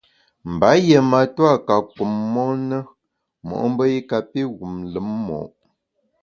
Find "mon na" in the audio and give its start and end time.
2.33-2.77